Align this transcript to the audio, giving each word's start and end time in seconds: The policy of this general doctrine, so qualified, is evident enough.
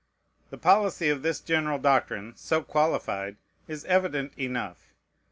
The 0.49 0.57
policy 0.57 1.09
of 1.09 1.21
this 1.21 1.39
general 1.39 1.77
doctrine, 1.77 2.33
so 2.35 2.63
qualified, 2.63 3.37
is 3.67 3.85
evident 3.85 4.33
enough. 4.35 4.95